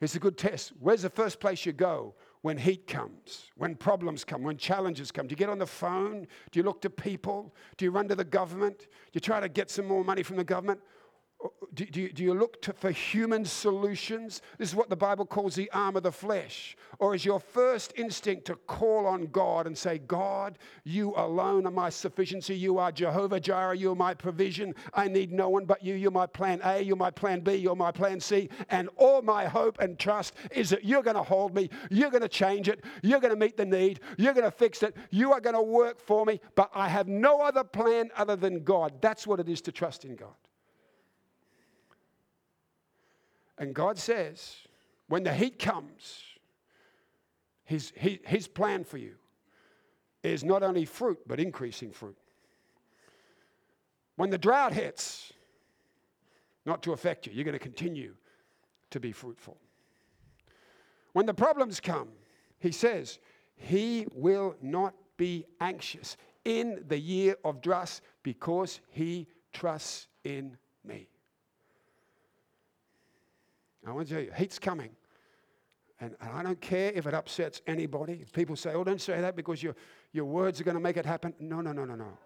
[0.00, 0.72] It's a good test.
[0.78, 5.26] Where's the first place you go when heat comes, when problems come, when challenges come?
[5.26, 6.26] Do you get on the phone?
[6.50, 7.54] Do you look to people?
[7.76, 8.78] Do you run to the government?
[8.78, 10.80] Do you try to get some more money from the government?
[11.74, 14.42] Do, do, you, do you look to, for human solutions?
[14.58, 16.76] This is what the Bible calls the arm of the flesh.
[16.98, 21.70] Or is your first instinct to call on God and say, God, you alone are
[21.70, 22.56] my sufficiency.
[22.56, 23.76] You are Jehovah Jireh.
[23.76, 24.74] You are my provision.
[24.94, 25.94] I need no one but you.
[25.94, 26.80] You're my plan A.
[26.82, 27.54] You're my plan B.
[27.54, 28.48] You're my plan C.
[28.70, 31.70] And all my hope and trust is that you're going to hold me.
[31.90, 32.82] You're going to change it.
[33.02, 34.00] You're going to meet the need.
[34.16, 34.96] You're going to fix it.
[35.10, 36.40] You are going to work for me.
[36.56, 39.00] But I have no other plan other than God.
[39.00, 40.34] That's what it is to trust in God.
[43.58, 44.56] And God says,
[45.08, 46.22] when the heat comes,
[47.64, 49.14] his, his, his plan for you
[50.22, 52.16] is not only fruit, but increasing fruit.
[54.16, 55.32] When the drought hits,
[56.66, 58.14] not to affect you, you're going to continue
[58.90, 59.56] to be fruitful.
[61.12, 62.08] When the problems come,
[62.58, 63.18] he says,
[63.56, 71.08] he will not be anxious in the year of drought because he trusts in me.
[73.88, 74.90] I want to tell you, heat's coming.
[76.00, 78.24] And, and I don't care if it upsets anybody.
[78.32, 79.74] People say, oh, don't say that because your,
[80.12, 81.34] your words are going to make it happen.
[81.40, 82.18] No, no, no, no, no.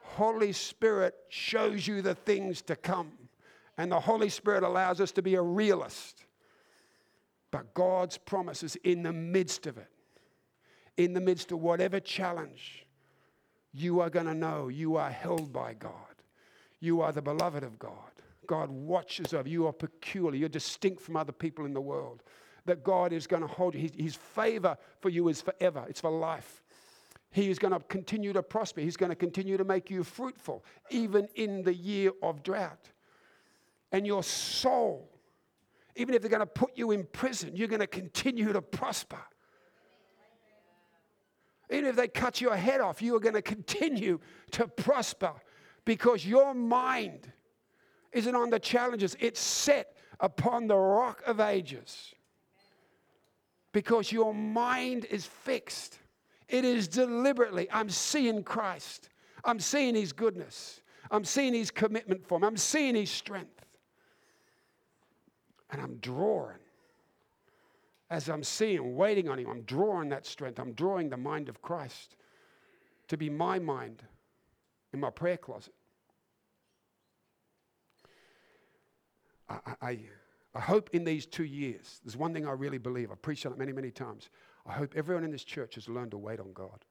[0.00, 3.12] Holy Spirit shows you the things to come.
[3.78, 6.24] And the Holy Spirit allows us to be a realist.
[7.50, 9.90] But God's promises in the midst of it,
[10.96, 12.86] in the midst of whatever challenge,
[13.72, 15.92] you are going to know you are held by God.
[16.80, 18.11] You are the beloved of God.
[18.46, 19.66] God watches over you.
[19.66, 20.40] are peculiar.
[20.40, 22.22] You're distinct from other people in the world.
[22.64, 23.80] That God is going to hold you.
[23.80, 26.62] His, his favor for you is forever, it's for life.
[27.30, 28.82] He is going to continue to prosper.
[28.82, 32.90] He's going to continue to make you fruitful, even in the year of drought.
[33.90, 35.08] And your soul,
[35.96, 39.20] even if they're going to put you in prison, you're going to continue to prosper.
[41.70, 45.32] Even if they cut your head off, you are going to continue to prosper
[45.86, 47.32] because your mind
[48.12, 52.14] isn't on the challenges, it's set upon the rock of ages.
[53.72, 55.98] Because your mind is fixed.
[56.48, 59.08] It is deliberately, I'm seeing Christ.
[59.44, 60.82] I'm seeing his goodness.
[61.10, 62.46] I'm seeing his commitment for me.
[62.46, 63.64] I'm seeing his strength.
[65.70, 66.58] And I'm drawing.
[68.10, 70.58] As I'm seeing, waiting on him, I'm drawing that strength.
[70.58, 72.16] I'm drawing the mind of Christ
[73.08, 74.02] to be my mind
[74.92, 75.72] in my prayer closet.
[79.52, 79.98] I, I,
[80.54, 83.10] I hope in these two years, there's one thing I really believe.
[83.10, 84.30] I've preached on it many, many times.
[84.66, 86.84] I hope everyone in this church has learned to wait on God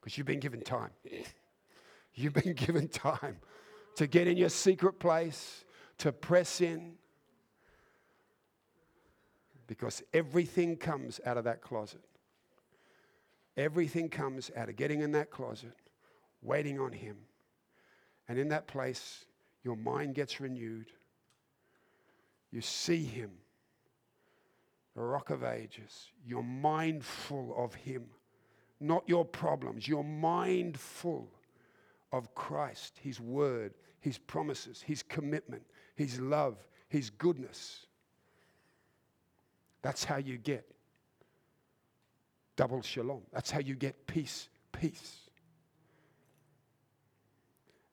[0.00, 0.90] because you've been given time.
[2.14, 3.36] you've been given time
[3.96, 5.64] to get in your secret place,
[5.98, 6.94] to press in.
[9.66, 12.00] Because everything comes out of that closet.
[13.56, 15.74] Everything comes out of getting in that closet,
[16.42, 17.16] waiting on Him.
[18.28, 19.24] And in that place,
[19.64, 20.92] your mind gets renewed.
[22.50, 23.30] You see Him,
[24.94, 26.10] the rock of ages.
[26.26, 28.06] You're mindful of Him,
[28.80, 29.86] not your problems.
[29.86, 31.30] You're mindful
[32.12, 35.62] of Christ, His word, His promises, His commitment,
[35.94, 36.56] His love,
[36.88, 37.86] His goodness.
[39.82, 40.68] That's how you get
[42.56, 43.22] double shalom.
[43.32, 45.18] That's how you get peace, peace.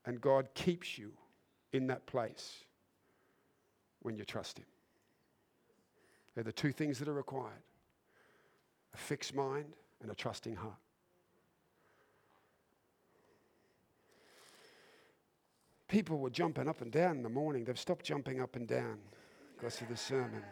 [0.05, 1.11] And God keeps you
[1.71, 2.63] in that place
[4.05, 4.65] when you trust Him.
[6.35, 7.63] They're the two things that are required
[8.93, 9.65] a fixed mind
[10.01, 10.77] and a trusting heart.
[15.89, 17.65] People were jumping up and down in the morning.
[17.65, 18.99] They've stopped jumping up and down
[19.55, 20.43] because of the sermon.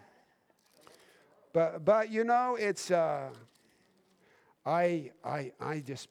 [1.54, 3.30] But, but you know, it's, uh,
[4.66, 6.10] I, I, I just,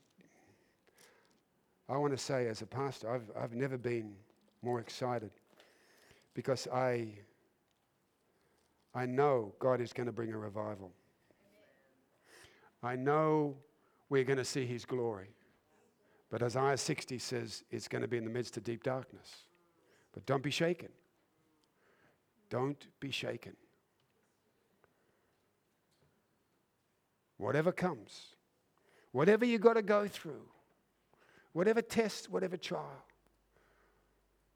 [1.88, 4.14] I want to say as a pastor, I've, I've never been
[4.62, 5.30] more excited
[6.34, 7.09] because I,
[8.95, 10.93] I know God is going to bring a revival.
[12.82, 13.57] I know
[14.09, 15.28] we're going to see his glory.
[16.30, 19.45] But Isaiah 60 says it's going to be in the midst of deep darkness.
[20.12, 20.88] But don't be shaken.
[22.51, 23.57] Don't be shaken.
[27.38, 28.36] Whatever comes,
[29.11, 30.43] whatever you've got to go through,
[31.53, 33.05] whatever test, whatever trial,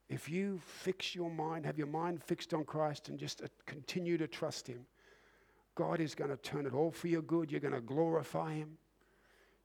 [0.08, 4.16] if you fix your mind, have your mind fixed on Christ, and just uh, continue
[4.18, 4.86] to trust Him,
[5.74, 7.50] God is going to turn it all for your good.
[7.50, 8.78] You're going to glorify Him.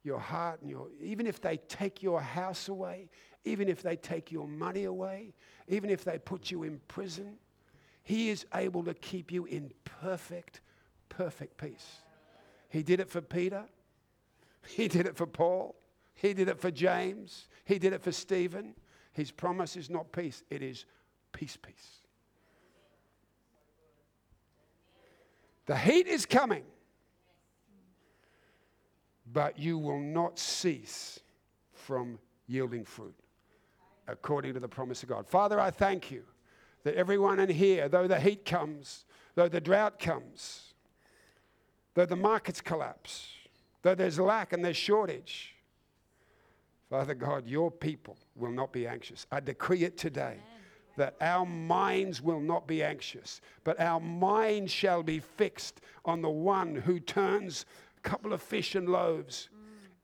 [0.04, 3.10] Your heart and your, even if they take your house away,
[3.46, 5.34] even if they take your money away,
[5.68, 7.36] even if they put you in prison,
[8.04, 10.62] He is able to keep you in perfect,
[11.10, 12.02] perfect peace.
[12.70, 13.66] He did it for Peter.
[14.68, 15.76] He did it for Paul.
[16.16, 17.48] He did it for James.
[17.66, 18.74] He did it for Stephen.
[19.14, 20.86] His promise is not peace, it is
[21.32, 22.02] peace, peace.
[25.66, 26.64] The heat is coming,
[29.32, 31.20] but you will not cease
[31.74, 33.16] from yielding fruit
[34.08, 35.28] according to the promise of God.
[35.28, 36.24] Father, I thank you
[36.84, 39.06] that everyone in here, though the heat comes,
[39.36, 40.74] though the drought comes,
[41.94, 43.28] though the markets collapse,
[43.84, 45.56] though there's lack and there's shortage,
[46.92, 49.26] Father God, your people will not be anxious.
[49.32, 50.36] I decree it today
[50.98, 56.30] that our minds will not be anxious, but our mind shall be fixed on the
[56.30, 57.66] one who turns
[57.98, 59.48] a couple of fish and loaves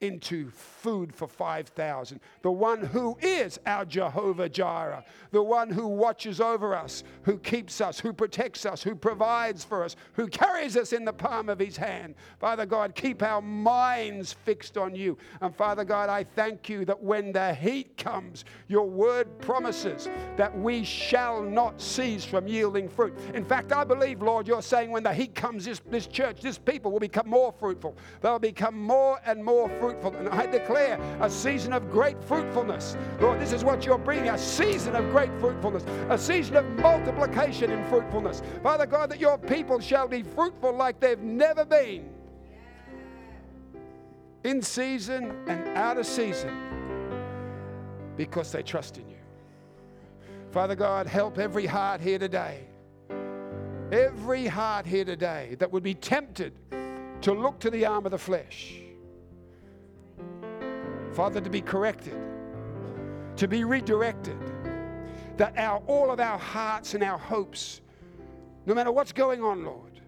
[0.02, 2.20] into food for 5,000.
[2.44, 7.82] The one who is our Jehovah Jireh, the one who watches over us, who keeps
[7.82, 11.58] us, who protects us, who provides for us, who carries us in the palm of
[11.58, 12.14] his hand.
[12.40, 15.18] Father God, keep our minds fixed on you.
[15.42, 20.56] And Father God, I thank you that when the heat comes, your word promises that
[20.56, 23.18] we shall not cease from yielding fruit.
[23.34, 26.60] In fact, I believe, Lord, you're saying when the heat comes, this, this church, this
[26.60, 27.96] people will become more fruitful.
[28.22, 30.16] They'll become more and more fruitful fruitful.
[30.16, 32.98] And I declare a season of great fruitfulness.
[33.22, 37.72] Lord, this is what you're bringing a season of great fruitfulness, a season of multiplication
[37.72, 38.42] in fruitfulness.
[38.62, 42.10] Father God, that your people shall be fruitful like they've never been.
[44.44, 46.56] In season and out of season
[48.16, 49.18] because they trust in you.
[50.52, 52.66] Father God, help every heart here today.
[53.92, 56.54] Every heart here today that would be tempted
[57.22, 58.82] to look to the arm of the flesh
[61.18, 62.16] Father, to be corrected,
[63.38, 64.38] to be redirected,
[65.38, 67.82] that our, all of our hearts and our hopes,
[68.68, 70.00] no matter what's going on, Lord,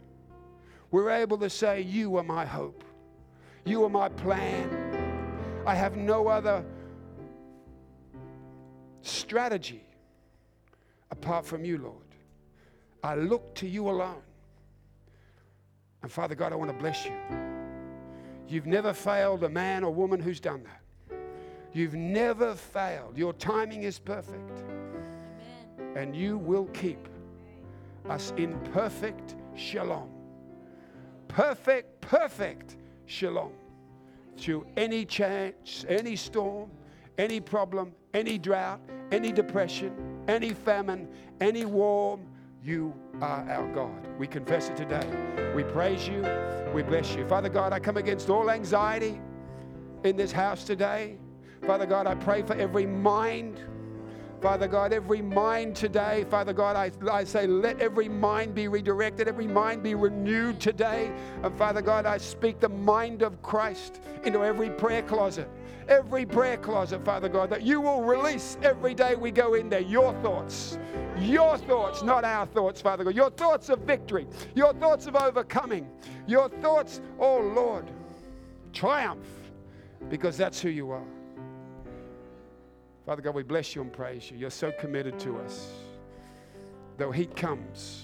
[0.92, 2.84] we're able to say, You are my hope.
[3.66, 4.70] You are my plan.
[5.66, 6.64] I have no other
[9.02, 9.82] strategy
[11.10, 12.06] apart from you, Lord.
[13.04, 14.22] I look to you alone.
[16.04, 17.18] And Father God, I want to bless you.
[18.48, 20.79] You've never failed a man or woman who's done that.
[21.74, 23.18] You've never failed.
[23.18, 24.52] Your timing is perfect.
[24.52, 25.94] Amen.
[25.96, 27.08] And you will keep
[28.10, 30.10] us in perfect shalom.
[31.28, 33.52] Perfect, perfect shalom.
[34.38, 36.72] Through any chance, any storm,
[37.18, 38.80] any problem, any drought,
[39.12, 41.08] any depression, any famine,
[41.42, 42.20] any war,
[42.64, 44.08] you are our God.
[44.18, 45.06] We confess it today.
[45.56, 46.26] We praise you.
[46.74, 47.28] We bless you.
[47.28, 49.20] Father God, I come against all anxiety
[50.04, 51.18] in this house today.
[51.66, 53.60] Father God, I pray for every mind.
[54.42, 59.28] Father God, every mind today, Father God, I, I say, let every mind be redirected,
[59.28, 61.12] every mind be renewed today.
[61.44, 65.50] And Father God, I speak the mind of Christ into every prayer closet,
[65.90, 69.82] every prayer closet, Father God, that you will release every day we go in there.
[69.82, 70.80] Your thoughts,
[71.18, 75.86] your thoughts, not our thoughts, Father God, your thoughts of victory, your thoughts of overcoming,
[76.28, 77.92] your thoughts, oh Lord,
[78.72, 79.28] triumph,
[80.10, 81.04] because that's who you are.
[83.10, 84.38] Father God, we bless you and praise you.
[84.38, 85.72] You're so committed to us.
[86.98, 88.04] Though heat comes,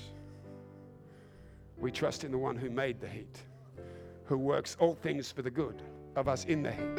[1.77, 3.37] we trust in the one who made the heat,
[4.23, 5.83] who works all things for the good
[6.15, 6.97] of us in the heat.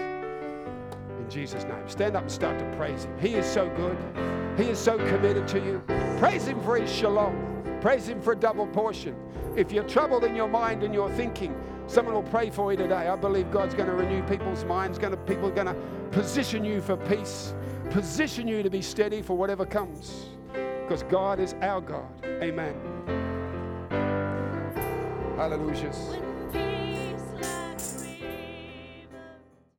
[1.19, 1.83] In Jesus' name.
[1.89, 3.19] Stand up and start to praise him.
[3.19, 3.99] He is so good.
[4.57, 5.83] He is so committed to you.
[6.21, 7.61] Praise him for his shalom.
[7.81, 9.17] Praise him for a double portion.
[9.57, 13.09] If you're troubled in your mind and your thinking, someone will pray for you today.
[13.09, 14.97] I believe God's going to renew people's minds.
[14.97, 15.77] Going to, people are going to
[16.13, 17.53] position you for peace
[17.91, 20.27] position you to be steady for whatever comes.
[20.83, 22.25] Because God is our God.
[22.25, 22.75] Amen.
[25.37, 26.26] Hallelujah.